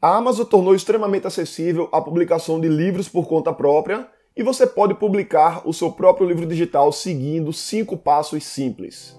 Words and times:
A 0.00 0.16
Amazon 0.16 0.46
tornou 0.46 0.76
extremamente 0.76 1.26
acessível 1.26 1.88
a 1.90 2.00
publicação 2.00 2.60
de 2.60 2.68
livros 2.68 3.08
por 3.08 3.26
conta 3.26 3.52
própria 3.52 4.06
e 4.36 4.44
você 4.44 4.64
pode 4.64 4.94
publicar 4.94 5.68
o 5.68 5.72
seu 5.72 5.90
próprio 5.90 6.24
livro 6.28 6.46
digital 6.46 6.92
seguindo 6.92 7.52
cinco 7.52 7.96
passos 7.96 8.44
simples. 8.44 9.18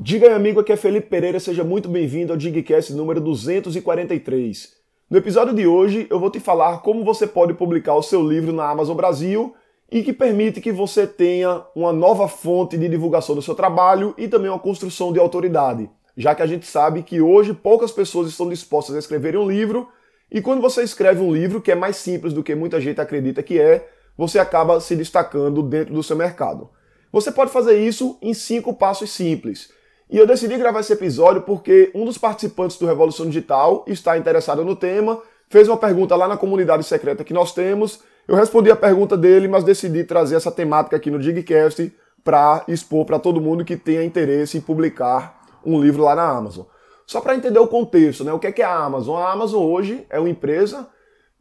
Diga 0.00 0.26
aí, 0.26 0.34
amigo, 0.34 0.58
aqui 0.58 0.72
é 0.72 0.76
Felipe 0.76 1.06
Pereira, 1.06 1.38
seja 1.38 1.62
muito 1.62 1.88
bem-vindo 1.88 2.32
ao 2.32 2.36
Digcast 2.36 2.92
número 2.92 3.20
243. 3.20 4.72
No 5.08 5.18
episódio 5.18 5.54
de 5.54 5.64
hoje, 5.64 6.08
eu 6.10 6.18
vou 6.18 6.28
te 6.28 6.40
falar 6.40 6.78
como 6.78 7.04
você 7.04 7.24
pode 7.24 7.54
publicar 7.54 7.94
o 7.94 8.02
seu 8.02 8.20
livro 8.20 8.52
na 8.52 8.68
Amazon 8.68 8.96
Brasil 8.96 9.54
e 9.90 10.02
que 10.02 10.12
permite 10.12 10.60
que 10.60 10.72
você 10.72 11.06
tenha 11.06 11.64
uma 11.74 11.92
nova 11.92 12.26
fonte 12.28 12.76
de 12.76 12.88
divulgação 12.88 13.34
do 13.34 13.42
seu 13.42 13.54
trabalho 13.54 14.14
e 14.18 14.26
também 14.26 14.50
uma 14.50 14.58
construção 14.58 15.12
de 15.12 15.18
autoridade, 15.18 15.88
já 16.16 16.34
que 16.34 16.42
a 16.42 16.46
gente 16.46 16.66
sabe 16.66 17.02
que 17.02 17.20
hoje 17.20 17.54
poucas 17.54 17.92
pessoas 17.92 18.28
estão 18.28 18.48
dispostas 18.48 18.96
a 18.96 18.98
escreverem 18.98 19.40
um 19.40 19.48
livro 19.48 19.88
e 20.30 20.40
quando 20.40 20.60
você 20.60 20.82
escreve 20.82 21.20
um 21.20 21.32
livro 21.32 21.60
que 21.60 21.70
é 21.70 21.74
mais 21.74 21.96
simples 21.96 22.32
do 22.32 22.42
que 22.42 22.54
muita 22.54 22.80
gente 22.80 23.00
acredita 23.00 23.42
que 23.42 23.60
é, 23.60 23.88
você 24.16 24.38
acaba 24.38 24.80
se 24.80 24.96
destacando 24.96 25.62
dentro 25.62 25.94
do 25.94 26.02
seu 26.02 26.16
mercado. 26.16 26.70
Você 27.12 27.30
pode 27.30 27.52
fazer 27.52 27.78
isso 27.78 28.18
em 28.20 28.34
cinco 28.34 28.74
passos 28.74 29.10
simples. 29.10 29.70
E 30.10 30.18
eu 30.18 30.26
decidi 30.26 30.56
gravar 30.56 30.80
esse 30.80 30.92
episódio 30.92 31.42
porque 31.42 31.90
um 31.94 32.04
dos 32.04 32.18
participantes 32.18 32.76
do 32.76 32.86
Revolução 32.86 33.26
Digital 33.26 33.84
está 33.86 34.18
interessado 34.18 34.64
no 34.64 34.74
tema, 34.74 35.20
fez 35.48 35.68
uma 35.68 35.76
pergunta 35.76 36.16
lá 36.16 36.26
na 36.26 36.36
comunidade 36.36 36.84
secreta 36.84 37.24
que 37.24 37.34
nós 37.34 37.52
temos 37.52 38.00
eu 38.28 38.34
respondi 38.34 38.70
a 38.70 38.76
pergunta 38.76 39.16
dele, 39.16 39.46
mas 39.46 39.62
decidi 39.62 40.04
trazer 40.04 40.36
essa 40.36 40.50
temática 40.50 40.96
aqui 40.96 41.10
no 41.10 41.18
Digcast 41.18 41.94
para 42.24 42.64
expor 42.66 43.04
para 43.04 43.20
todo 43.20 43.40
mundo 43.40 43.64
que 43.64 43.76
tenha 43.76 44.02
interesse 44.02 44.58
em 44.58 44.60
publicar 44.60 45.40
um 45.64 45.80
livro 45.80 46.02
lá 46.02 46.14
na 46.14 46.28
Amazon. 46.28 46.64
Só 47.06 47.20
para 47.20 47.36
entender 47.36 47.60
o 47.60 47.68
contexto, 47.68 48.24
né? 48.24 48.32
O 48.32 48.38
que 48.38 48.48
é, 48.48 48.52
que 48.52 48.62
é 48.62 48.64
a 48.64 48.74
Amazon? 48.74 49.16
A 49.16 49.30
Amazon 49.30 49.62
hoje 49.62 50.04
é 50.10 50.18
uma 50.18 50.28
empresa 50.28 50.88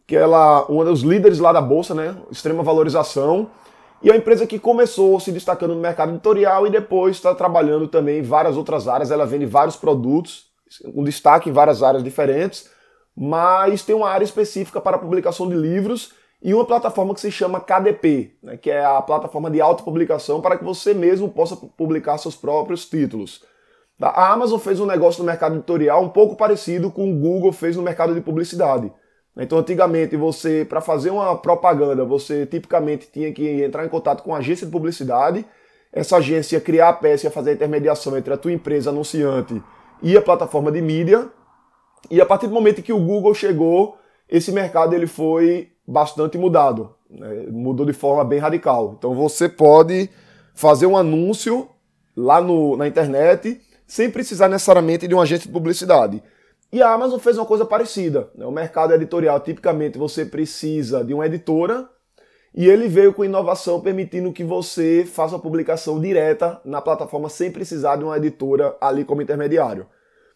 que 0.06 0.16
ela 0.16 0.66
uma 0.68 0.86
dos 0.86 1.02
líderes 1.02 1.40
lá 1.40 1.52
da 1.52 1.62
bolsa, 1.62 1.96
né? 1.96 2.16
Extrema 2.32 2.62
valorização. 2.62 3.50
E 4.04 4.10
é 4.10 4.12
uma 4.12 4.20
empresa 4.20 4.46
que 4.46 4.60
começou 4.60 5.20
se 5.20 5.32
destacando 5.32 5.74
no 5.74 5.82
mercado 5.82 6.12
editorial 6.12 6.68
e 6.68 6.70
depois 6.70 7.16
está 7.16 7.34
trabalhando 7.34 7.88
também 7.88 8.20
em 8.20 8.22
várias 8.22 8.56
outras 8.56 8.88
áreas. 8.88 9.10
Ela 9.10 9.26
vende 9.26 9.48
vários 9.48 9.76
produtos, 9.76 10.46
um 10.94 11.04
destaque 11.04 11.50
em 11.50 11.54
várias 11.54 11.82
áreas 11.82 12.04
diferentes, 12.04 12.70
mas 13.18 13.82
tem 13.82 13.96
uma 13.96 14.10
área 14.10 14.24
específica 14.24 14.80
para 14.80 14.98
a 14.98 15.00
publicação 15.00 15.50
de 15.50 15.56
livros 15.56 16.14
e 16.46 16.54
uma 16.54 16.64
plataforma 16.64 17.12
que 17.12 17.20
se 17.20 17.32
chama 17.32 17.60
KDP, 17.60 18.36
né, 18.44 18.56
que 18.56 18.70
é 18.70 18.86
a 18.86 19.02
plataforma 19.02 19.50
de 19.50 19.60
autopublicação 19.60 20.42
para 20.42 20.56
que 20.56 20.64
você 20.64 20.94
mesmo 20.94 21.28
possa 21.28 21.56
publicar 21.56 22.20
seus 22.20 22.36
próprios 22.36 22.86
títulos. 22.86 23.44
Tá? 23.98 24.10
A 24.10 24.32
Amazon 24.32 24.60
fez 24.60 24.80
um 24.80 24.86
negócio 24.86 25.24
no 25.24 25.26
mercado 25.26 25.56
editorial 25.56 26.04
um 26.04 26.10
pouco 26.10 26.36
parecido 26.36 26.92
com 26.92 27.12
o 27.12 27.16
Google 27.16 27.52
fez 27.52 27.76
no 27.76 27.82
mercado 27.82 28.14
de 28.14 28.22
publicidade. 28.22 28.94
Então, 29.36 29.58
antigamente, 29.58 30.16
você, 30.16 30.64
para 30.64 30.82
fazer 30.82 31.10
uma 31.10 31.36
propaganda, 31.36 32.06
você 32.06 32.46
tipicamente 32.46 33.10
tinha 33.12 33.34
que 33.34 33.64
entrar 33.64 33.84
em 33.84 33.90
contato 33.90 34.22
com 34.22 34.30
uma 34.30 34.38
agência 34.38 34.68
de 34.68 34.72
publicidade. 34.72 35.44
Essa 35.92 36.18
agência 36.18 36.58
ia 36.58 36.62
criar 36.62 36.90
a 36.90 36.94
peça 36.94 37.26
e 37.26 37.32
fazer 37.32 37.50
a 37.50 37.54
intermediação 37.54 38.16
entre 38.16 38.32
a 38.32 38.38
tua 38.38 38.54
empresa 38.54 38.92
anunciante 38.92 39.60
e 40.00 40.16
a 40.16 40.22
plataforma 40.22 40.72
de 40.72 40.80
mídia. 40.80 41.28
E 42.12 42.22
a 42.22 42.26
partir 42.26 42.46
do 42.46 42.54
momento 42.54 42.84
que 42.84 42.94
o 42.94 43.00
Google 43.00 43.34
chegou, 43.34 43.98
esse 44.30 44.52
mercado 44.52 44.94
ele 44.94 45.08
foi 45.08 45.70
bastante 45.88 46.38
mudado. 46.38 46.96
Né? 47.10 47.48
Mudou 47.50 47.86
de 47.86 47.94
forma 47.94 48.24
bem 48.24 48.40
radical. 48.40 48.96
Então 48.98 49.14
você 49.14 49.48
pode 49.48 50.10
fazer 50.54 50.86
um 50.86 50.98
anúncio 50.98 51.70
lá 52.16 52.42
no, 52.42 52.78
na 52.78 52.88
internet 52.88 53.62
sem 53.86 54.10
precisar 54.10 54.48
necessariamente 54.48 55.08
de 55.08 55.14
um 55.14 55.22
agente 55.22 55.48
de 55.48 55.54
publicidade. 55.54 56.24
E 56.72 56.82
a 56.82 56.92
Amazon 56.92 57.20
fez 57.20 57.38
uma 57.38 57.46
coisa 57.46 57.66
parecida. 57.66 58.30
Né? 58.36 58.46
O 58.46 58.52
mercado 58.52 58.94
editorial, 58.94 59.40
tipicamente, 59.40 59.98
você 59.98 60.26
precisa 60.26 61.04
de 61.04 61.14
uma 61.14 61.26
editora 61.26 61.88
e 62.54 62.68
ele 62.68 62.88
veio 62.88 63.14
com 63.14 63.24
inovação 63.24 63.82
permitindo 63.82 64.32
que 64.32 64.44
você 64.44 65.06
faça 65.06 65.36
a 65.36 65.40
publicação 65.40 66.00
direta 66.00 66.60
na 66.66 66.82
plataforma 66.82 67.30
sem 67.30 67.52
precisar 67.52 67.98
de 67.98 68.04
uma 68.04 68.18
editora 68.18 68.76
ali 68.82 69.06
como 69.06 69.22
intermediário. 69.22 69.86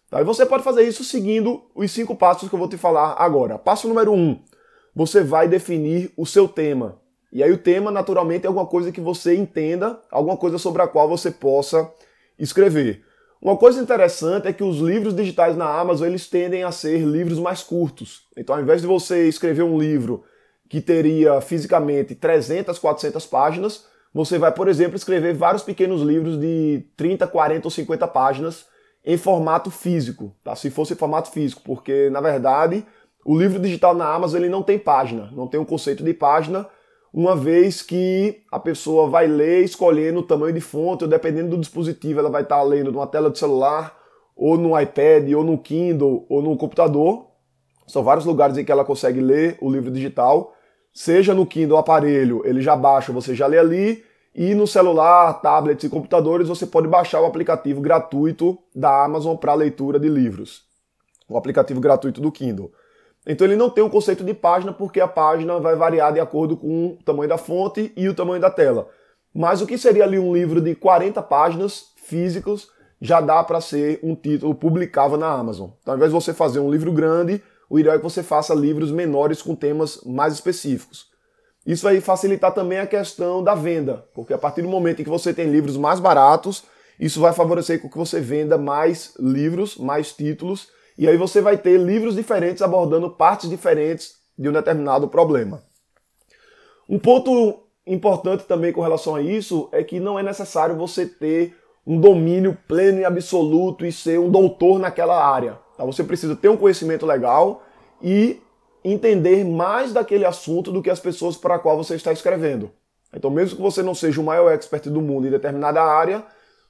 Tá? 0.09 0.21
E 0.21 0.23
você 0.23 0.45
pode 0.45 0.63
fazer 0.63 0.83
isso 0.83 1.03
seguindo 1.03 1.63
os 1.75 1.91
cinco 1.91 2.15
passos 2.15 2.49
que 2.49 2.55
eu 2.55 2.59
vou 2.59 2.67
te 2.67 2.77
falar 2.77 3.15
agora. 3.19 3.57
Passo 3.57 3.87
número 3.87 4.11
um: 4.11 4.39
você 4.95 5.23
vai 5.23 5.47
definir 5.47 6.11
o 6.17 6.25
seu 6.25 6.47
tema. 6.47 6.99
E 7.31 7.43
aí 7.43 7.51
o 7.51 7.57
tema, 7.57 7.91
naturalmente, 7.91 8.45
é 8.45 8.47
alguma 8.47 8.65
coisa 8.65 8.91
que 8.91 8.99
você 8.99 9.35
entenda, 9.35 9.99
alguma 10.09 10.35
coisa 10.35 10.57
sobre 10.57 10.81
a 10.81 10.87
qual 10.87 11.07
você 11.07 11.29
possa 11.29 11.91
escrever. 12.39 13.03
Uma 13.41 13.55
coisa 13.55 13.79
interessante 13.79 14.47
é 14.47 14.53
que 14.53 14.63
os 14.63 14.79
livros 14.79 15.15
digitais 15.15 15.55
na 15.55 15.65
Amazon, 15.79 16.07
eles 16.07 16.27
tendem 16.27 16.63
a 16.63 16.71
ser 16.71 16.99
livros 17.05 17.39
mais 17.39 17.61
curtos. 17.61 18.23
Então, 18.35 18.55
ao 18.55 18.61
invés 18.61 18.81
de 18.81 18.87
você 18.87 19.29
escrever 19.29 19.63
um 19.63 19.79
livro 19.79 20.23
que 20.67 20.81
teria 20.81 21.39
fisicamente 21.39 22.15
300, 22.15 22.77
400 22.77 23.25
páginas, 23.27 23.85
você 24.13 24.37
vai, 24.37 24.51
por 24.51 24.67
exemplo, 24.67 24.95
escrever 24.95 25.35
vários 25.35 25.63
pequenos 25.63 26.01
livros 26.01 26.37
de 26.37 26.83
30, 26.97 27.27
40 27.27 27.67
ou 27.67 27.71
50 27.71 28.07
páginas 28.07 28.65
em 29.05 29.17
formato 29.17 29.71
físico, 29.71 30.35
tá? 30.43 30.55
Se 30.55 30.69
fosse 30.69 30.93
em 30.93 30.97
formato 30.97 31.31
físico, 31.31 31.61
porque 31.63 32.09
na 32.09 32.21
verdade 32.21 32.85
o 33.25 33.37
livro 33.37 33.59
digital 33.59 33.93
na 33.93 34.13
Amazon 34.13 34.41
ele 34.41 34.49
não 34.49 34.63
tem 34.63 34.77
página, 34.77 35.29
não 35.33 35.47
tem 35.47 35.59
um 35.59 35.65
conceito 35.65 36.03
de 36.03 36.13
página, 36.13 36.67
uma 37.13 37.35
vez 37.35 37.81
que 37.81 38.41
a 38.51 38.59
pessoa 38.59 39.09
vai 39.09 39.27
ler 39.27 39.63
escolhendo 39.63 40.19
o 40.19 40.23
tamanho 40.23 40.53
de 40.53 40.61
fonte, 40.61 41.03
ou 41.03 41.09
dependendo 41.09 41.49
do 41.49 41.57
dispositivo, 41.57 42.19
ela 42.19 42.29
vai 42.29 42.43
estar 42.43 42.61
lendo 42.61 42.91
numa 42.91 43.07
tela 43.07 43.31
de 43.31 43.39
celular, 43.39 43.97
ou 44.35 44.57
no 44.57 44.79
iPad, 44.79 45.31
ou 45.33 45.43
no 45.43 45.57
Kindle, 45.57 46.25
ou 46.29 46.41
no 46.41 46.55
computador. 46.55 47.25
São 47.87 48.03
vários 48.03 48.25
lugares 48.25 48.57
em 48.57 48.63
que 48.63 48.71
ela 48.71 48.85
consegue 48.85 49.19
ler 49.19 49.57
o 49.59 49.71
livro 49.71 49.91
digital. 49.91 50.53
Seja 50.93 51.33
no 51.33 51.45
Kindle 51.45 51.77
aparelho, 51.77 52.43
ele 52.45 52.61
já 52.61 52.75
baixa, 52.75 53.11
você 53.11 53.33
já 53.33 53.47
lê 53.47 53.57
ali, 53.57 54.03
e 54.33 54.53
no 54.53 54.67
celular, 54.67 55.33
tablets 55.41 55.83
e 55.83 55.89
computadores 55.89 56.47
você 56.47 56.65
pode 56.65 56.87
baixar 56.87 57.21
o 57.21 57.25
aplicativo 57.25 57.81
gratuito 57.81 58.57
da 58.75 59.03
Amazon 59.03 59.35
para 59.35 59.53
leitura 59.53 59.99
de 59.99 60.07
livros. 60.07 60.63
O 61.27 61.37
aplicativo 61.37 61.79
gratuito 61.79 62.21
do 62.21 62.31
Kindle. 62.31 62.71
Então 63.27 63.45
ele 63.45 63.55
não 63.55 63.69
tem 63.69 63.83
um 63.83 63.89
conceito 63.89 64.23
de 64.23 64.33
página 64.33 64.71
porque 64.71 64.99
a 65.01 65.07
página 65.07 65.59
vai 65.59 65.75
variar 65.75 66.13
de 66.13 66.19
acordo 66.19 66.55
com 66.55 66.97
o 66.99 67.03
tamanho 67.03 67.29
da 67.29 67.37
fonte 67.37 67.91
e 67.95 68.07
o 68.07 68.13
tamanho 68.13 68.41
da 68.41 68.49
tela. 68.49 68.87
Mas 69.33 69.61
o 69.61 69.67
que 69.67 69.77
seria 69.77 70.03
ali 70.03 70.17
um 70.17 70.33
livro 70.33 70.61
de 70.61 70.73
40 70.73 71.21
páginas 71.23 71.93
físicos 71.97 72.69
já 73.01 73.21
dá 73.21 73.43
para 73.43 73.61
ser 73.61 73.99
um 74.03 74.15
título 74.15 74.55
publicável 74.55 75.17
na 75.17 75.31
Amazon. 75.31 75.69
Então, 75.81 75.93
ao 75.93 75.97
invés 75.97 76.11
de 76.11 76.15
você 76.15 76.33
fazer 76.33 76.59
um 76.59 76.71
livro 76.71 76.91
grande, 76.91 77.41
o 77.69 77.79
ideal 77.79 77.95
é 77.95 77.97
que 77.97 78.03
você 78.03 78.23
faça 78.23 78.53
livros 78.53 78.91
menores 78.91 79.41
com 79.41 79.55
temas 79.55 80.01
mais 80.03 80.33
específicos. 80.33 81.07
Isso 81.65 81.83
vai 81.83 81.99
facilitar 82.01 82.53
também 82.53 82.79
a 82.79 82.87
questão 82.87 83.43
da 83.43 83.53
venda, 83.53 84.05
porque 84.13 84.33
a 84.33 84.37
partir 84.37 84.61
do 84.61 84.69
momento 84.69 85.01
em 85.01 85.03
que 85.03 85.09
você 85.09 85.33
tem 85.33 85.51
livros 85.51 85.77
mais 85.77 85.99
baratos, 85.99 86.63
isso 86.99 87.19
vai 87.19 87.33
favorecer 87.33 87.81
com 87.81 87.89
que 87.89 87.97
você 87.97 88.19
venda 88.19 88.57
mais 88.57 89.13
livros, 89.19 89.77
mais 89.77 90.11
títulos 90.11 90.69
e 90.97 91.07
aí 91.07 91.15
você 91.15 91.41
vai 91.41 91.57
ter 91.57 91.77
livros 91.77 92.15
diferentes 92.15 92.61
abordando 92.61 93.09
partes 93.09 93.49
diferentes 93.49 94.15
de 94.37 94.49
um 94.49 94.51
determinado 94.51 95.07
problema. 95.07 95.63
Um 96.89 96.99
ponto 96.99 97.63
importante 97.87 98.43
também 98.43 98.73
com 98.73 98.81
relação 98.81 99.15
a 99.15 99.21
isso 99.21 99.69
é 99.71 99.81
que 99.81 99.99
não 99.99 100.19
é 100.19 100.23
necessário 100.23 100.75
você 100.75 101.05
ter 101.05 101.55
um 101.87 101.99
domínio 101.99 102.57
pleno 102.67 102.99
e 102.99 103.05
absoluto 103.05 103.85
e 103.85 103.91
ser 103.91 104.19
um 104.19 104.29
doutor 104.29 104.77
naquela 104.77 105.25
área. 105.25 105.57
Tá? 105.77 105.85
Você 105.85 106.03
precisa 106.03 106.35
ter 106.35 106.49
um 106.49 106.57
conhecimento 106.57 107.05
legal 107.05 107.63
e 108.01 108.41
entender 108.83 109.43
mais 109.43 109.93
daquele 109.93 110.25
assunto 110.25 110.71
do 110.71 110.81
que 110.81 110.89
as 110.89 110.99
pessoas 110.99 111.35
para 111.35 111.59
qual 111.59 111.77
você 111.77 111.95
está 111.95 112.11
escrevendo. 112.11 112.71
Então, 113.13 113.29
mesmo 113.29 113.57
que 113.57 113.61
você 113.61 113.81
não 113.81 113.95
seja 113.95 114.21
o 114.21 114.23
maior 114.23 114.51
expert 114.51 114.89
do 114.89 115.01
mundo 115.01 115.27
em 115.27 115.31
determinada 115.31 115.81
área, 115.81 116.23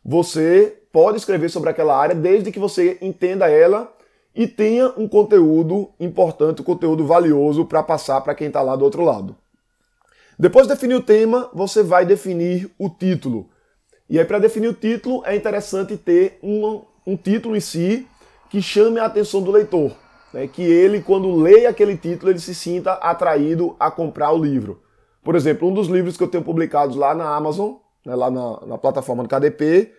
você 0.03 0.81
pode 0.91 1.17
escrever 1.17 1.49
sobre 1.49 1.69
aquela 1.69 1.95
área 1.95 2.15
desde 2.15 2.51
que 2.51 2.59
você 2.59 2.97
entenda 3.01 3.49
ela 3.49 3.93
e 4.33 4.47
tenha 4.47 4.93
um 4.97 5.07
conteúdo 5.07 5.89
importante, 5.99 6.61
um 6.61 6.65
conteúdo 6.65 7.05
valioso 7.05 7.65
para 7.65 7.83
passar 7.83 8.21
para 8.21 8.35
quem 8.35 8.47
está 8.47 8.61
lá 8.61 8.75
do 8.75 8.85
outro 8.85 9.03
lado. 9.03 9.35
Depois 10.37 10.65
de 10.65 10.73
definir 10.73 10.95
o 10.95 11.03
tema, 11.03 11.49
você 11.53 11.83
vai 11.83 12.05
definir 12.05 12.71
o 12.79 12.89
título. 12.89 13.49
E 14.09 14.17
aí, 14.17 14.23
para 14.23 14.39
definir 14.39 14.69
o 14.69 14.73
título, 14.73 15.21
é 15.25 15.35
interessante 15.35 15.97
ter 15.97 16.39
um, 16.41 16.81
um 17.05 17.17
título 17.17 17.55
em 17.55 17.59
si 17.59 18.07
que 18.49 18.61
chame 18.61 18.99
a 18.99 19.05
atenção 19.05 19.41
do 19.41 19.51
leitor. 19.51 19.91
Né? 20.33 20.47
Que 20.47 20.63
ele, 20.63 21.01
quando 21.01 21.35
lê 21.35 21.65
aquele 21.65 21.97
título, 21.97 22.31
ele 22.31 22.39
se 22.39 22.53
sinta 22.53 22.93
atraído 22.93 23.75
a 23.79 23.89
comprar 23.89 24.31
o 24.31 24.43
livro. 24.43 24.81
Por 25.23 25.35
exemplo, 25.35 25.67
um 25.67 25.73
dos 25.73 25.87
livros 25.87 26.17
que 26.17 26.23
eu 26.23 26.27
tenho 26.27 26.43
publicados 26.43 26.95
lá 26.95 27.13
na 27.13 27.35
Amazon, 27.35 27.75
né, 28.05 28.15
lá 28.15 28.31
na, 28.31 28.65
na 28.65 28.77
plataforma 28.77 29.23
do 29.23 29.29
KDP, 29.29 29.91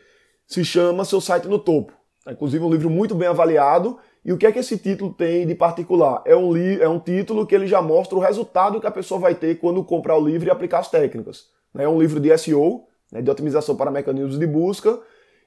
se 0.46 0.64
chama 0.64 1.04
Seu 1.04 1.20
Site 1.20 1.46
no 1.46 1.58
Topo. 1.58 1.92
É, 2.26 2.32
inclusive 2.32 2.64
um 2.64 2.70
livro 2.70 2.90
muito 2.90 3.14
bem 3.14 3.28
avaliado 3.28 3.98
e 4.24 4.32
o 4.32 4.36
que 4.36 4.46
é 4.46 4.52
que 4.52 4.58
esse 4.58 4.76
título 4.76 5.12
tem 5.12 5.46
de 5.46 5.54
particular? 5.54 6.22
É 6.26 6.36
um, 6.36 6.56
é 6.56 6.88
um 6.88 6.98
título 6.98 7.46
que 7.46 7.54
ele 7.54 7.66
já 7.66 7.80
mostra 7.80 8.16
o 8.16 8.20
resultado 8.20 8.80
que 8.80 8.86
a 8.86 8.90
pessoa 8.90 9.18
vai 9.18 9.34
ter 9.34 9.58
quando 9.58 9.82
comprar 9.82 10.16
o 10.16 10.24
livro 10.24 10.48
e 10.48 10.50
aplicar 10.50 10.80
as 10.80 10.90
técnicas. 10.90 11.46
né, 11.72 11.84
é 11.84 11.88
um 11.88 12.00
livro 12.00 12.20
de 12.20 12.36
SEO, 12.36 12.84
né, 13.10 13.22
de 13.22 13.30
otimização 13.30 13.76
para 13.76 13.90
mecanismos 13.90 14.38
de 14.38 14.46
busca, 14.46 14.98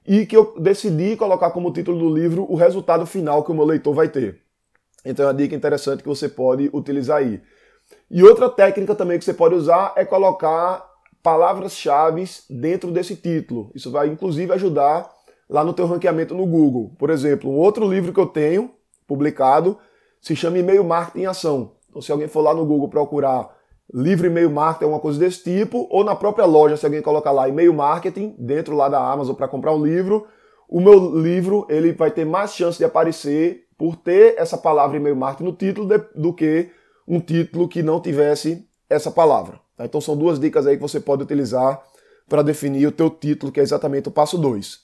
e 0.05 0.25
que 0.25 0.35
eu 0.35 0.55
decidi 0.59 1.15
colocar 1.15 1.51
como 1.51 1.71
título 1.71 1.99
do 1.99 2.13
livro 2.13 2.45
o 2.49 2.55
resultado 2.55 3.05
final 3.05 3.43
que 3.43 3.51
o 3.51 3.55
meu 3.55 3.65
leitor 3.65 3.93
vai 3.93 4.09
ter. 4.09 4.42
Então 5.03 5.25
é 5.25 5.27
uma 5.27 5.33
dica 5.33 5.55
interessante 5.55 6.01
que 6.01 6.09
você 6.09 6.29
pode 6.29 6.69
utilizar 6.73 7.17
aí. 7.17 7.41
E 8.09 8.23
outra 8.23 8.49
técnica 8.49 8.95
também 8.95 9.19
que 9.19 9.25
você 9.25 9.33
pode 9.33 9.55
usar 9.55 9.93
é 9.95 10.05
colocar 10.05 10.85
palavras-chave 11.21 12.25
dentro 12.49 12.91
desse 12.91 13.15
título. 13.15 13.71
Isso 13.73 13.91
vai 13.91 14.07
inclusive 14.07 14.51
ajudar 14.53 15.09
lá 15.49 15.63
no 15.63 15.73
teu 15.73 15.85
ranqueamento 15.85 16.33
no 16.33 16.45
Google. 16.45 16.95
Por 16.97 17.09
exemplo, 17.09 17.49
um 17.49 17.57
outro 17.57 17.87
livro 17.87 18.13
que 18.13 18.19
eu 18.19 18.25
tenho 18.25 18.71
publicado 19.07 19.77
se 20.21 20.35
chama 20.35 20.57
E-mail 20.57 20.83
Marketing 20.83 21.21
em 21.21 21.25
Ação. 21.25 21.73
Então 21.89 22.01
se 22.01 22.11
alguém 22.11 22.27
for 22.27 22.41
lá 22.41 22.53
no 22.53 22.65
Google 22.65 22.89
procurar 22.89 23.55
livro 23.93 24.25
e-mail 24.25 24.49
marketing, 24.49 24.85
alguma 24.85 25.01
coisa 25.01 25.19
desse 25.19 25.43
tipo, 25.43 25.87
ou 25.91 26.03
na 26.03 26.15
própria 26.15 26.45
loja, 26.45 26.77
se 26.77 26.85
alguém 26.85 27.01
colocar 27.01 27.31
lá 27.31 27.47
e-mail 27.47 27.73
marketing 27.73 28.35
dentro 28.39 28.75
lá 28.75 28.89
da 28.89 28.99
Amazon 28.99 29.35
para 29.35 29.47
comprar 29.47 29.73
um 29.73 29.83
livro, 29.83 30.27
o 30.67 30.79
meu 30.79 31.19
livro 31.19 31.67
ele 31.69 31.91
vai 31.93 32.09
ter 32.09 32.25
mais 32.25 32.53
chance 32.53 32.77
de 32.77 32.85
aparecer 32.85 33.62
por 33.77 33.95
ter 33.95 34.35
essa 34.37 34.57
palavra 34.57 34.97
e-mail 34.97 35.15
marketing 35.15 35.43
no 35.43 35.53
título 35.53 35.87
de, 35.87 35.97
do 36.15 36.33
que 36.33 36.69
um 37.07 37.19
título 37.19 37.67
que 37.67 37.83
não 37.83 37.99
tivesse 37.99 38.67
essa 38.89 39.11
palavra. 39.11 39.59
Tá? 39.75 39.85
Então 39.85 39.99
são 39.99 40.15
duas 40.15 40.39
dicas 40.39 40.65
aí 40.67 40.75
que 40.75 40.81
você 40.81 40.99
pode 40.99 41.23
utilizar 41.23 41.81
para 42.27 42.41
definir 42.41 42.87
o 42.87 42.91
teu 42.91 43.09
título, 43.09 43.51
que 43.51 43.59
é 43.59 43.63
exatamente 43.63 44.07
o 44.07 44.11
passo 44.11 44.37
2. 44.37 44.79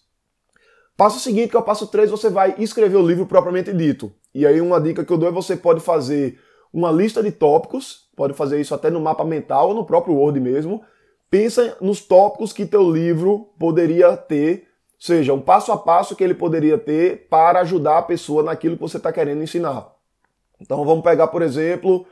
Passo 0.98 1.20
seguinte, 1.20 1.50
que 1.50 1.56
é 1.56 1.60
o 1.60 1.64
passo 1.64 1.88
3, 1.88 2.12
você 2.12 2.30
vai 2.30 2.56
escrever 2.58 2.98
o 2.98 3.08
livro 3.08 3.26
propriamente 3.26 3.72
dito. 3.74 4.12
E 4.34 4.46
aí 4.46 4.60
uma 4.60 4.82
dica 4.82 5.06
que 5.06 5.12
eu 5.12 5.18
dou 5.18 5.30
é 5.30 5.32
você 5.32 5.56
pode 5.56 5.80
fazer 5.80 6.40
uma 6.74 6.92
lista 6.92 7.24
de 7.24 7.32
tópicos, 7.32 8.10
pode 8.16 8.34
fazer 8.34 8.60
isso 8.60 8.76
até 8.76 8.90
no 8.90 9.00
mapa 9.00 9.24
mental 9.24 9.70
ou 9.70 9.74
no 9.74 9.86
próprio 9.86 10.16
Word 10.16 10.40
mesmo. 10.40 10.84
Pensa 11.30 11.78
nos 11.80 12.02
tópicos 12.02 12.52
que 12.52 12.66
teu 12.66 12.90
livro 12.92 13.50
poderia 13.58 14.16
ter, 14.18 14.68
seja, 15.00 15.34
um 15.34 15.40
passo 15.40 15.72
a 15.72 15.78
passo 15.78 16.16
que 16.16 16.24
ele 16.24 16.34
poderia 16.34 16.78
ter 16.78 17.28
para 17.30 17.62
ajudar 17.62 18.00
a 18.00 18.04
pessoa 18.04 18.44
naquilo 18.44 18.76
que 18.76 18.82
você 18.82 18.98
está 18.98 19.12
querendo 19.12 19.42
ensinar. 19.42 19.88
Então 20.60 20.84
vamos 20.84 21.04
pegar, 21.04 21.28
por 21.28 21.42
exemplo, 21.42 22.06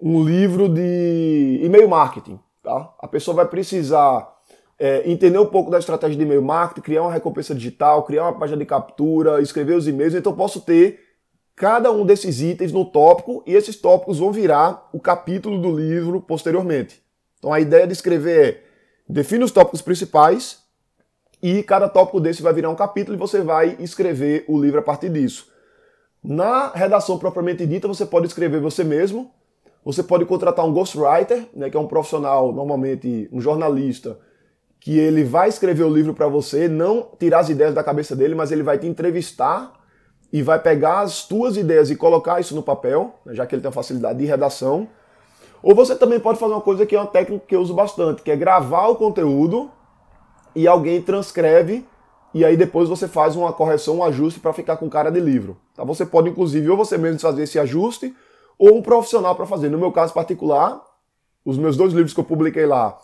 um 0.00 0.22
livro 0.22 0.68
de 0.68 1.60
e-mail 1.62 1.88
marketing. 1.88 2.38
Tá? 2.62 2.94
A 3.00 3.08
pessoa 3.08 3.34
vai 3.34 3.46
precisar 3.46 4.36
é, 4.78 5.10
entender 5.10 5.38
um 5.38 5.46
pouco 5.46 5.70
da 5.70 5.78
estratégia 5.78 6.16
de 6.16 6.22
e-mail 6.22 6.42
marketing, 6.42 6.82
criar 6.82 7.02
uma 7.02 7.12
recompensa 7.12 7.54
digital, 7.54 8.02
criar 8.02 8.24
uma 8.24 8.38
página 8.38 8.58
de 8.58 8.66
captura, 8.66 9.40
escrever 9.40 9.74
os 9.74 9.88
e-mails. 9.88 10.14
Então 10.14 10.34
posso 10.34 10.60
ter 10.60 11.00
cada 11.56 11.90
um 11.90 12.04
desses 12.04 12.40
itens 12.42 12.70
no 12.70 12.84
tópico 12.84 13.42
e 13.46 13.54
esses 13.54 13.76
tópicos 13.76 14.18
vão 14.18 14.30
virar 14.30 14.88
o 14.92 15.00
capítulo 15.00 15.58
do 15.60 15.74
livro 15.74 16.20
posteriormente. 16.20 17.02
Então 17.38 17.50
a 17.50 17.60
ideia 17.60 17.86
de 17.86 17.94
escrever 17.94 18.46
é 18.46 18.70
define 19.08 19.42
os 19.42 19.50
tópicos 19.50 19.82
principais 19.82 20.60
e 21.42 21.62
cada 21.62 21.88
tópico 21.88 22.20
desse 22.20 22.42
vai 22.42 22.52
virar 22.52 22.68
um 22.68 22.74
capítulo 22.74 23.16
e 23.16 23.18
você 23.18 23.40
vai 23.40 23.76
escrever 23.80 24.44
o 24.46 24.60
livro 24.60 24.80
a 24.80 24.82
partir 24.82 25.08
disso. 25.08 25.48
Na 26.22 26.68
redação 26.68 27.18
propriamente 27.18 27.66
dita, 27.66 27.88
você 27.88 28.04
pode 28.04 28.26
escrever 28.26 28.60
você 28.60 28.84
mesmo, 28.84 29.30
você 29.82 30.02
pode 30.02 30.26
contratar 30.26 30.66
um 30.66 30.72
ghostwriter, 30.72 31.46
né, 31.54 31.70
que 31.70 31.76
é 31.76 31.80
um 31.80 31.86
profissional, 31.86 32.52
normalmente 32.52 33.28
um 33.32 33.40
jornalista, 33.40 34.18
que 34.78 34.98
ele 34.98 35.24
vai 35.24 35.48
escrever 35.48 35.84
o 35.84 35.88
livro 35.88 36.12
para 36.12 36.26
você, 36.26 36.68
não 36.68 37.08
tirar 37.18 37.40
as 37.40 37.48
ideias 37.48 37.74
da 37.74 37.82
cabeça 37.82 38.14
dele, 38.14 38.34
mas 38.34 38.52
ele 38.52 38.62
vai 38.62 38.78
te 38.78 38.86
entrevistar 38.86 39.72
e 40.30 40.42
vai 40.42 40.58
pegar 40.58 41.00
as 41.00 41.26
tuas 41.26 41.56
ideias 41.56 41.90
e 41.90 41.96
colocar 41.96 42.38
isso 42.38 42.54
no 42.54 42.62
papel, 42.62 43.14
né, 43.24 43.34
já 43.34 43.46
que 43.46 43.54
ele 43.54 43.62
tem 43.62 43.68
uma 43.68 43.74
facilidade 43.74 44.18
de 44.18 44.26
redação. 44.26 44.88
Ou 45.62 45.74
você 45.74 45.96
também 45.96 46.20
pode 46.20 46.38
fazer 46.38 46.52
uma 46.52 46.60
coisa 46.60 46.84
que 46.84 46.94
é 46.94 46.98
uma 47.00 47.06
técnica 47.06 47.44
que 47.46 47.56
eu 47.56 47.60
uso 47.60 47.72
bastante, 47.72 48.22
que 48.22 48.30
é 48.30 48.36
gravar 48.36 48.88
o 48.88 48.96
conteúdo 48.96 49.70
e 50.54 50.66
alguém 50.66 51.00
transcreve 51.00 51.86
e 52.32 52.44
aí 52.44 52.56
depois 52.56 52.88
você 52.88 53.08
faz 53.08 53.34
uma 53.34 53.52
correção, 53.52 53.98
um 53.98 54.04
ajuste 54.04 54.38
para 54.38 54.52
ficar 54.52 54.76
com 54.76 54.88
cara 54.88 55.10
de 55.10 55.20
livro. 55.20 55.56
Tá? 55.74 55.82
Você 55.84 56.06
pode, 56.06 56.30
inclusive, 56.30 56.68
ou 56.70 56.76
você 56.76 56.96
mesmo 56.96 57.18
fazer 57.18 57.42
esse 57.42 57.58
ajuste, 57.58 58.14
ou 58.58 58.76
um 58.76 58.82
profissional 58.82 59.34
para 59.34 59.46
fazer. 59.46 59.68
No 59.68 59.78
meu 59.78 59.90
caso 59.90 60.14
particular, 60.14 60.80
os 61.44 61.58
meus 61.58 61.76
dois 61.76 61.92
livros 61.92 62.14
que 62.14 62.20
eu 62.20 62.24
publiquei 62.24 62.66
lá 62.66 62.98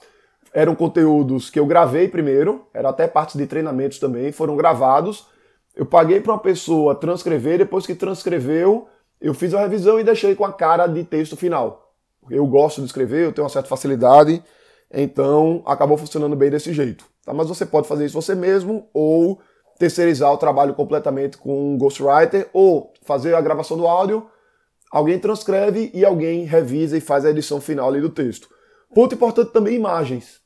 eram 0.54 0.75
conteúdos 0.75 1.50
que 1.50 1.58
eu 1.58 1.66
gravei 1.66 2.08
primeiro, 2.08 2.66
eram 2.72 2.90
até 2.90 3.06
partes 3.08 3.37
de 3.37 3.46
treinamentos 3.46 3.99
também, 3.99 4.31
foram 4.31 4.56
gravados. 4.56 5.26
Eu 5.75 5.84
paguei 5.84 6.20
para 6.20 6.32
uma 6.32 6.38
pessoa 6.38 6.94
transcrever, 6.94 7.58
depois 7.58 7.84
que 7.84 7.94
transcreveu, 7.94 8.87
eu 9.20 9.34
fiz 9.34 9.52
a 9.52 9.60
revisão 9.60 9.99
e 9.99 10.04
deixei 10.04 10.34
com 10.34 10.44
a 10.44 10.52
cara 10.52 10.87
de 10.87 11.02
texto 11.04 11.37
final. 11.37 11.92
Eu 12.31 12.46
gosto 12.46 12.81
de 12.81 12.87
escrever, 12.87 13.25
eu 13.25 13.32
tenho 13.32 13.44
uma 13.44 13.50
certa 13.50 13.69
facilidade, 13.69 14.42
então 14.90 15.62
acabou 15.66 15.99
funcionando 15.99 16.37
bem 16.37 16.50
desse 16.50 16.72
jeito. 16.72 17.04
Tá? 17.26 17.34
Mas 17.34 17.49
você 17.49 17.67
pode 17.67 17.88
fazer 17.88 18.06
isso 18.06 18.14
você 18.14 18.34
mesmo 18.34 18.88
ou 18.94 19.40
terceirizar 19.78 20.32
o 20.32 20.38
trabalho 20.38 20.73
completamente 20.73 21.37
com 21.37 21.75
um 21.75 21.76
ghostwriter 21.76 22.49
ou 22.55 22.94
fazer 23.02 23.34
a 23.34 23.40
gravação 23.40 23.76
do 23.76 23.87
áudio, 23.87 24.26
alguém 24.90 25.19
transcreve 25.19 25.90
e 25.93 26.05
alguém 26.05 26.44
revisa 26.44 26.96
e 26.96 27.00
faz 27.00 27.26
a 27.26 27.31
edição 27.31 27.61
final 27.61 27.88
ali 27.88 28.00
do 28.00 28.08
texto. 28.08 28.49
Ponto 28.94 29.14
importante 29.14 29.52
também 29.52 29.75
imagens. 29.75 30.40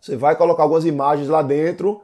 Você 0.00 0.16
vai 0.16 0.36
colocar 0.36 0.64
algumas 0.64 0.84
imagens 0.84 1.28
lá 1.28 1.40
dentro 1.40 2.02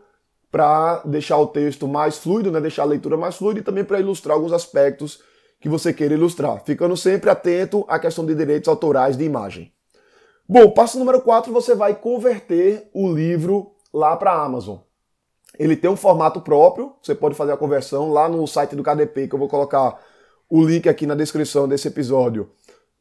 para 0.51 1.03
deixar 1.05 1.37
o 1.39 1.49
texto 1.49 1.89
mais 1.89 2.17
fluido, 2.17 2.51
né? 2.51 2.61
deixar 2.61 2.83
a 2.83 2.87
leitura 2.87 3.17
mais 3.17 3.37
fluida 3.37 3.61
e 3.61 3.63
também 3.63 3.85
para 3.85 4.01
ilustrar 4.01 4.37
alguns 4.37 4.53
aspectos 4.53 5.21
que 5.61 5.69
você 5.69 5.93
queira 5.93 6.15
ilustrar, 6.15 6.63
ficando 6.65 6.97
sempre 6.97 7.29
atento 7.29 7.85
à 7.89 7.99
questão 7.99 8.25
de 8.25 8.35
direitos 8.35 8.69
autorais 8.69 9.17
de 9.17 9.25
imagem. 9.25 9.73
Bom, 10.49 10.71
passo 10.71 10.99
número 10.99 11.21
4, 11.21 11.53
você 11.53 11.75
vai 11.75 11.95
converter 11.95 12.89
o 12.95 13.13
livro 13.13 13.76
lá 13.97 14.15
para 14.15 14.31
a 14.31 14.45
Amazon. 14.45 14.77
Ele 15.59 15.75
tem 15.75 15.91
um 15.91 15.97
formato 15.97 16.43
próprio, 16.43 16.95
você 17.01 17.15
pode 17.15 17.35
fazer 17.35 17.53
a 17.53 17.57
conversão 17.57 18.13
lá 18.13 18.29
no 18.29 18.47
site 18.47 18.77
do 18.77 18.83
KDP, 18.83 19.27
que 19.27 19.35
eu 19.35 19.39
vou 19.39 19.49
colocar 19.49 19.99
o 20.51 20.63
link 20.63 20.87
aqui 20.87 21.07
na 21.07 21.15
descrição 21.15 21.67
desse 21.67 21.89
episódio. 21.89 22.51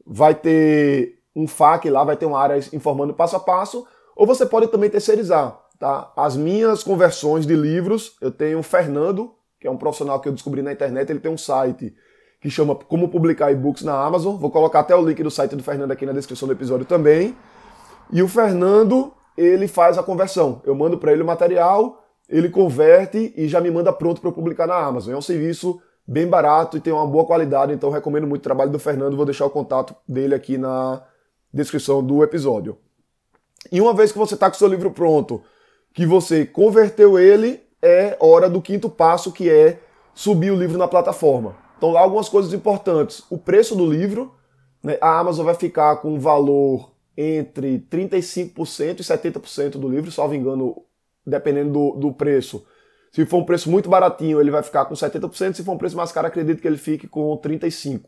Vai 0.08 0.34
ter 0.34 1.20
um 1.36 1.48
FAQ 1.48 1.90
lá, 1.90 2.06
vai 2.06 2.16
ter 2.16 2.26
uma 2.26 2.40
área 2.40 2.58
informando 2.72 3.14
passo 3.14 3.36
a 3.36 3.40
passo, 3.42 3.86
ou 4.16 4.26
você 4.26 4.46
pode 4.46 4.68
também 4.68 4.90
terceirizar. 4.90 5.60
Tá? 5.78 6.14
As 6.16 6.38
minhas 6.38 6.82
conversões 6.82 7.46
de 7.46 7.56
livros, 7.56 8.16
eu 8.22 8.32
tenho 8.32 8.60
o 8.60 8.64
Fernando, 8.64 9.36
que 9.60 9.68
é 9.68 9.72
um 9.72 9.78
profissional 9.78 10.22
que 10.22 10.30
eu 10.30 10.34
descobri 10.34 10.62
na 10.62 10.72
internet, 10.72 11.10
ele 11.10 11.20
tem 11.20 11.32
um 11.32 11.38
site 11.38 11.94
que 12.40 12.50
chama 12.50 12.74
Como 12.74 13.10
Publicar 13.10 13.52
E-Books 13.52 13.84
na 13.84 14.02
Amazon. 14.02 14.38
Vou 14.38 14.50
colocar 14.50 14.80
até 14.80 14.96
o 14.96 15.06
link 15.06 15.22
do 15.22 15.32
site 15.32 15.58
do 15.58 15.64
Fernando 15.64 15.92
aqui 15.92 16.06
na 16.06 16.14
descrição 16.14 16.48
do 16.48 16.54
episódio 16.54 16.86
também. 16.86 17.36
E 18.14 18.22
o 18.22 18.28
Fernando, 18.30 19.12
ele 19.38 19.68
faz 19.68 19.98
a 19.98 20.04
conversão. 20.04 20.62
Eu 20.64 20.76
mando 20.76 20.98
para 20.98 21.12
ele 21.12 21.22
o 21.22 21.26
material, 21.26 22.04
ele 22.30 22.50
converte 22.50 23.34
e 23.36 23.48
já 23.48 23.62
me 23.62 23.70
manda 23.70 23.92
pronto 23.92 24.22
para 24.22 24.30
eu 24.30 24.34
publicar 24.34 24.68
na 24.68 24.76
Amazon. 24.76 25.14
É 25.14 25.18
um 25.18 25.22
serviço 25.22 25.82
bem 26.08 26.28
barato 26.28 26.78
e 26.78 26.80
tem 26.80 26.94
uma 26.94 27.06
boa 27.06 27.26
qualidade, 27.26 27.74
então 27.74 27.90
recomendo 27.90 28.28
muito 28.28 28.42
o 28.42 28.44
trabalho 28.44 28.72
do 28.72 28.80
Fernando. 28.80 29.18
Vou 29.18 29.26
deixar 29.26 29.46
o 29.46 29.50
contato 29.50 29.96
dele 30.08 30.36
aqui 30.36 30.58
na 30.58 31.02
descrição 31.54 32.04
do 32.04 32.24
episódio. 32.24 32.78
E 33.72 33.82
uma 33.82 33.94
vez 33.94 34.12
que 34.12 34.18
você 34.18 34.36
está 34.36 34.50
com 34.50 34.56
o 34.56 34.60
seu 34.60 34.68
livro 34.68 34.92
pronto, 34.92 35.42
que 35.94 36.06
você 36.06 36.46
converteu 36.46 37.18
ele, 37.18 37.62
é 37.82 38.18
hora 38.20 38.50
do 38.50 38.62
quinto 38.62 38.90
passo, 38.90 39.32
que 39.32 39.50
é 39.50 39.80
subir 40.14 40.52
o 40.52 40.56
livro 40.56 40.78
na 40.78 40.88
plataforma. 40.88 41.56
Então, 41.78 41.92
lá 41.92 42.02
algumas 42.02 42.30
coisas 42.30 42.54
importantes. 42.54 43.24
O 43.30 43.38
preço 43.38 43.76
do 43.76 43.86
livro, 43.86 44.34
né, 44.82 44.98
a 45.02 45.20
Amazon 45.20 45.46
vai 45.46 45.56
ficar 45.56 45.98
com 45.98 46.14
um 46.14 46.20
valor 46.20 46.92
entre 47.18 47.80
35% 47.90 49.00
e 49.00 49.04
70% 49.04 49.72
do 49.72 49.88
livro, 49.90 50.12
salvo 50.12 50.36
engano, 50.36 50.84
dependendo 51.26 51.72
do, 51.72 51.92
do, 51.92 52.14
preço. 52.14 52.66
Se 53.12 53.26
for 53.26 53.38
um 53.38 53.46
preço 53.46 53.70
muito 53.70 53.90
baratinho, 53.90 54.42
ele 54.42 54.52
vai 54.52 54.62
ficar 54.62 54.86
com 54.86 54.94
70%, 54.94 55.54
se 55.54 55.64
for 55.64 55.74
um 55.74 55.78
preço 55.78 55.96
mais 55.96 56.12
caro, 56.12 56.28
acredito 56.28 56.62
que 56.62 56.68
ele 56.68 56.78
fique 56.78 57.08
com 57.08 57.38
35%. 57.38 58.04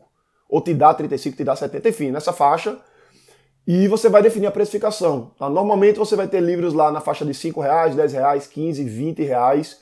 Ou 0.48 0.60
te 0.60 0.72
dá 0.74 0.94
35%, 0.94 1.36
te 1.36 1.44
dá 1.44 1.54
70%, 1.54 1.86
enfim, 1.86 2.10
nessa 2.10 2.32
faixa. 2.32 2.78
E 3.66 3.86
você 3.88 4.08
vai 4.08 4.22
definir 4.22 4.46
a 4.46 4.50
precificação. 4.50 5.32
Tá? 5.38 5.48
Normalmente 5.48 5.98
você 5.98 6.16
vai 6.16 6.26
ter 6.26 6.40
livros 6.40 6.72
lá 6.72 6.90
na 6.90 7.00
faixa 7.00 7.24
de 7.24 7.34
5 7.34 7.60
reais, 7.60 7.94
10 7.94 8.12
reais, 8.12 8.46
15, 8.46 8.84
20 8.84 9.22
reais 9.22 9.78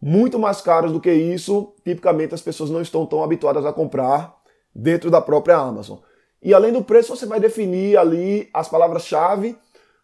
muito 0.00 0.38
mais 0.38 0.60
caros 0.60 0.92
do 0.92 1.00
que 1.00 1.12
isso, 1.12 1.74
tipicamente 1.84 2.34
as 2.34 2.40
pessoas 2.40 2.70
não 2.70 2.80
estão 2.80 3.04
tão 3.04 3.22
habituadas 3.22 3.66
a 3.66 3.72
comprar 3.72 4.34
dentro 4.74 5.10
da 5.10 5.20
própria 5.20 5.56
Amazon. 5.56 5.98
E 6.42 6.54
além 6.54 6.72
do 6.72 6.82
preço, 6.82 7.14
você 7.14 7.26
vai 7.26 7.38
definir 7.38 7.96
ali 7.98 8.48
as 8.52 8.68
palavras-chave, 8.68 9.56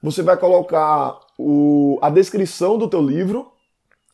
você 0.03 0.23
vai 0.23 0.37
colocar 0.37 1.19
o, 1.39 1.99
a 2.03 2.11
descrição 2.11 2.77
do 2.77 2.89
teu 2.89 3.01
livro. 3.01 3.51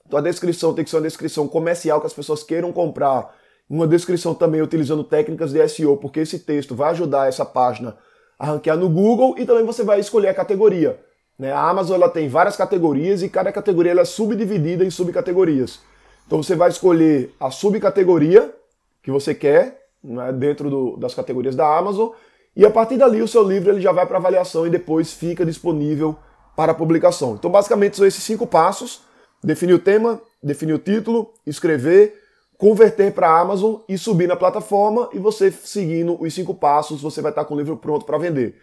Então 0.06 0.18
a 0.18 0.22
descrição 0.22 0.72
tem 0.72 0.84
que 0.84 0.90
ser 0.90 0.96
uma 0.96 1.02
descrição 1.02 1.48
comercial 1.48 2.00
que 2.00 2.06
as 2.06 2.12
pessoas 2.12 2.42
queiram 2.42 2.72
comprar. 2.72 3.34
Uma 3.68 3.86
descrição 3.86 4.34
também 4.34 4.60
utilizando 4.60 5.02
técnicas 5.02 5.52
de 5.52 5.66
SEO, 5.68 5.96
porque 5.96 6.20
esse 6.20 6.38
texto 6.38 6.74
vai 6.74 6.90
ajudar 6.90 7.28
essa 7.28 7.44
página 7.44 7.96
a 8.38 8.46
ranquear 8.46 8.76
no 8.76 8.88
Google 8.88 9.34
e 9.38 9.46
também 9.46 9.64
você 9.64 9.82
vai 9.82 10.00
escolher 10.00 10.28
a 10.28 10.34
categoria. 10.34 11.00
Né? 11.38 11.50
A 11.52 11.68
Amazon 11.68 11.96
ela 11.96 12.08
tem 12.08 12.28
várias 12.28 12.56
categorias 12.56 13.22
e 13.22 13.28
cada 13.28 13.50
categoria 13.50 13.92
ela 13.92 14.02
é 14.02 14.04
subdividida 14.04 14.84
em 14.84 14.90
subcategorias. 14.90 15.80
Então 16.26 16.42
você 16.42 16.54
vai 16.54 16.68
escolher 16.68 17.34
a 17.40 17.50
subcategoria 17.50 18.54
que 19.02 19.10
você 19.10 19.34
quer 19.34 19.81
né, 20.02 20.32
dentro 20.32 20.68
do, 20.68 20.97
das 20.97 21.14
categorias 21.14 21.54
da 21.54 21.78
Amazon 21.78 22.11
e 22.54 22.66
a 22.66 22.71
partir 22.71 22.99
dali 22.99 23.23
o 23.23 23.28
seu 23.28 23.42
livro 23.42 23.71
ele 23.71 23.80
já 23.80 23.92
vai 23.92 24.06
para 24.06 24.18
avaliação 24.18 24.66
e 24.66 24.71
depois 24.71 25.12
fica 25.12 25.44
disponível 25.44 26.16
para 26.54 26.75
publicação. 26.75 27.35
Então, 27.35 27.50
basicamente, 27.50 27.97
são 27.97 28.06
esses 28.06 28.23
cinco 28.23 28.47
passos: 28.47 29.02
definir 29.42 29.75
o 29.75 29.78
tema, 29.78 30.21
definir 30.42 30.75
o 30.75 30.78
título, 30.78 31.32
escrever, 31.47 32.21
converter 32.59 33.12
para 33.12 33.28
a 33.28 33.40
Amazon 33.40 33.76
e 33.88 33.97
subir 33.97 34.28
na 34.28 34.37
plataforma. 34.37 35.09
E 35.12 35.18
você 35.18 35.50
seguindo 35.50 36.21
os 36.21 36.35
cinco 36.35 36.54
passos, 36.54 37.00
você 37.00 37.23
vai 37.23 37.32
estar 37.32 37.44
com 37.47 37.54
o 37.54 37.59
livro 37.59 37.76
pronto 37.76 38.04
para 38.04 38.18
vender. 38.18 38.56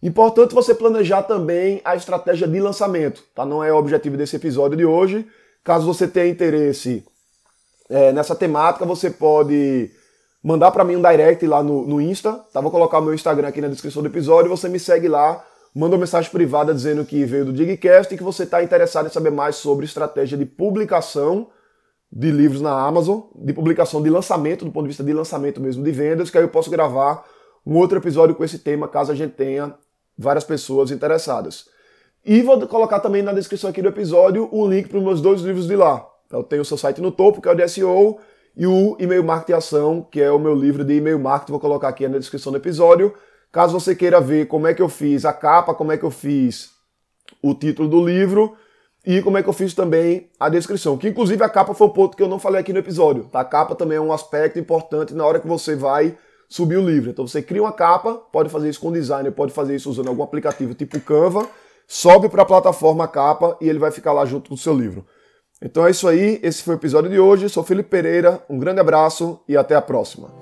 Importante 0.00 0.54
você 0.54 0.74
planejar 0.74 1.22
também 1.22 1.80
a 1.84 1.94
estratégia 1.94 2.46
de 2.46 2.60
lançamento, 2.60 3.24
tá? 3.34 3.44
Não 3.44 3.62
é 3.62 3.72
o 3.72 3.76
objetivo 3.76 4.16
desse 4.16 4.36
episódio 4.36 4.76
de 4.76 4.84
hoje. 4.84 5.26
Caso 5.64 5.86
você 5.86 6.08
tenha 6.08 6.26
interesse 6.26 7.04
é, 7.88 8.12
nessa 8.12 8.34
temática, 8.34 8.84
você 8.84 9.10
pode 9.10 9.90
mandar 10.42 10.70
para 10.70 10.84
mim 10.84 10.96
um 10.96 11.02
direct 11.02 11.46
lá 11.46 11.62
no, 11.62 11.86
no 11.86 12.00
Insta, 12.00 12.32
tá? 12.52 12.60
Vou 12.60 12.70
colocar 12.70 12.98
o 12.98 13.02
meu 13.02 13.14
Instagram 13.14 13.48
aqui 13.48 13.60
na 13.60 13.68
descrição 13.68 14.02
do 14.02 14.08
episódio, 14.08 14.50
você 14.50 14.68
me 14.68 14.78
segue 14.78 15.08
lá, 15.08 15.44
manda 15.74 15.94
uma 15.94 16.00
mensagem 16.00 16.30
privada 16.30 16.74
dizendo 16.74 17.04
que 17.04 17.24
veio 17.24 17.44
do 17.44 17.52
Digcast 17.52 18.12
e 18.12 18.18
que 18.18 18.24
você 18.24 18.42
está 18.42 18.62
interessado 18.62 19.06
em 19.06 19.10
saber 19.10 19.30
mais 19.30 19.56
sobre 19.56 19.84
estratégia 19.84 20.36
de 20.36 20.44
publicação 20.44 21.48
de 22.10 22.30
livros 22.30 22.60
na 22.60 22.72
Amazon, 22.72 23.20
de 23.34 23.52
publicação 23.52 24.02
de 24.02 24.10
lançamento, 24.10 24.64
do 24.64 24.70
ponto 24.70 24.84
de 24.84 24.88
vista 24.88 25.04
de 25.04 25.12
lançamento 25.12 25.60
mesmo 25.60 25.82
de 25.82 25.90
vendas, 25.90 26.28
que 26.28 26.36
aí 26.36 26.44
eu 26.44 26.48
posso 26.48 26.70
gravar 26.70 27.24
um 27.64 27.76
outro 27.76 27.98
episódio 27.98 28.34
com 28.34 28.44
esse 28.44 28.58
tema, 28.58 28.86
caso 28.86 29.12
a 29.12 29.14
gente 29.14 29.32
tenha 29.32 29.74
várias 30.18 30.44
pessoas 30.44 30.90
interessadas. 30.90 31.66
E 32.24 32.42
vou 32.42 32.66
colocar 32.68 33.00
também 33.00 33.22
na 33.22 33.32
descrição 33.32 33.70
aqui 33.70 33.80
do 33.80 33.88
episódio 33.88 34.48
o 34.52 34.68
link 34.68 34.88
para 34.88 34.98
os 34.98 35.04
meus 35.04 35.20
dois 35.20 35.40
livros 35.40 35.66
de 35.66 35.74
lá. 35.74 36.06
Eu 36.30 36.42
tenho 36.42 36.62
o 36.62 36.64
seu 36.64 36.76
site 36.76 37.00
no 37.00 37.10
topo, 37.10 37.40
que 37.40 37.48
é 37.48 37.52
o 37.52 37.54
de 37.54 37.66
SEO, 37.68 38.18
e 38.56 38.66
o 38.66 38.96
E-mail 38.98 39.24
Marketing 39.24 39.52
Ação, 39.52 40.06
que 40.10 40.20
é 40.20 40.30
o 40.30 40.38
meu 40.38 40.54
livro 40.54 40.84
de 40.84 40.94
e-mail 40.94 41.18
marketing, 41.18 41.52
vou 41.52 41.60
colocar 41.60 41.88
aqui 41.88 42.06
na 42.06 42.18
descrição 42.18 42.52
do 42.52 42.58
episódio. 42.58 43.14
Caso 43.50 43.78
você 43.78 43.94
queira 43.94 44.20
ver 44.20 44.46
como 44.46 44.66
é 44.66 44.74
que 44.74 44.82
eu 44.82 44.88
fiz 44.88 45.24
a 45.24 45.32
capa, 45.32 45.74
como 45.74 45.92
é 45.92 45.96
que 45.96 46.04
eu 46.04 46.10
fiz 46.10 46.70
o 47.42 47.54
título 47.54 47.88
do 47.88 48.04
livro 48.04 48.56
e 49.04 49.20
como 49.20 49.36
é 49.36 49.42
que 49.42 49.48
eu 49.48 49.52
fiz 49.52 49.74
também 49.74 50.30
a 50.38 50.48
descrição. 50.48 50.96
Que 50.96 51.08
inclusive 51.08 51.42
a 51.42 51.48
capa 51.48 51.74
foi 51.74 51.86
um 51.86 51.90
ponto 51.90 52.16
que 52.16 52.22
eu 52.22 52.28
não 52.28 52.38
falei 52.38 52.60
aqui 52.60 52.72
no 52.72 52.78
episódio. 52.78 53.24
Tá? 53.24 53.40
A 53.40 53.44
capa 53.44 53.74
também 53.74 53.98
é 53.98 54.00
um 54.00 54.12
aspecto 54.12 54.58
importante 54.58 55.14
na 55.14 55.24
hora 55.24 55.40
que 55.40 55.46
você 55.46 55.74
vai 55.74 56.16
subir 56.48 56.76
o 56.76 56.86
livro. 56.86 57.10
Então 57.10 57.26
você 57.26 57.42
cria 57.42 57.62
uma 57.62 57.72
capa, 57.72 58.14
pode 58.14 58.48
fazer 58.48 58.68
isso 58.68 58.80
com 58.80 58.92
designer, 58.92 59.32
pode 59.32 59.52
fazer 59.52 59.74
isso 59.74 59.90
usando 59.90 60.08
algum 60.08 60.22
aplicativo 60.22 60.74
tipo 60.74 61.00
Canva, 61.00 61.46
sobe 61.86 62.28
para 62.28 62.42
a 62.42 62.46
plataforma 62.46 63.04
a 63.04 63.08
capa 63.08 63.56
e 63.60 63.68
ele 63.68 63.78
vai 63.78 63.90
ficar 63.90 64.12
lá 64.12 64.24
junto 64.24 64.48
com 64.48 64.54
o 64.54 64.58
seu 64.58 64.74
livro. 64.74 65.06
Então 65.62 65.86
é 65.86 65.90
isso 65.90 66.08
aí, 66.08 66.40
esse 66.42 66.62
foi 66.62 66.74
o 66.74 66.78
episódio 66.78 67.08
de 67.08 67.20
hoje. 67.20 67.48
Sou 67.48 67.62
Felipe 67.62 67.88
Pereira, 67.88 68.42
um 68.50 68.58
grande 68.58 68.80
abraço 68.80 69.40
e 69.48 69.56
até 69.56 69.76
a 69.76 69.80
próxima. 69.80 70.41